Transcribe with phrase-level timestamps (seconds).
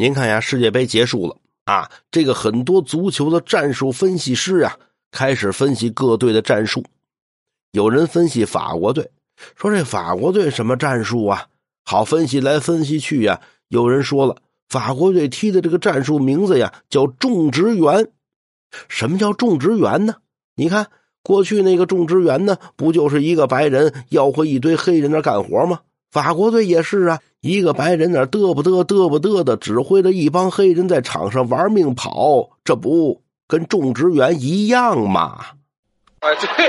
[0.00, 4.78] 您看呀，世界杯结束了啊，这个很多足球的战术分析师呀，
[5.10, 6.84] 开始分析各队的战术。
[7.72, 9.10] 有人分析法国队，
[9.56, 11.48] 说这法国队什么战术啊？
[11.84, 13.40] 好分析来分析去呀。
[13.70, 14.36] 有人说了，
[14.68, 18.08] 法国队踢的这个战术名字呀，叫种植园。
[18.86, 20.14] 什么叫种植园呢？
[20.54, 20.86] 你看
[21.24, 25.80] 过去那个种植园呢，不就是一个白人要回一堆黑人那干活吗？
[26.12, 27.20] 法国队也是啊。
[27.40, 35.38] 一个白人那嘚不嘚嘚不嘚的，指挥着一帮黑人在场上玩命跑，这不跟种植园一样吗？
[36.20, 36.68] 啊，对